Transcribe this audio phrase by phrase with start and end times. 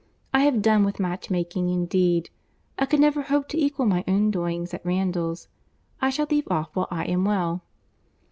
[0.33, 2.31] I have done with match making indeed.
[2.79, 5.47] I could never hope to equal my own doings at Randalls.
[6.01, 7.61] I shall leave off while I am well."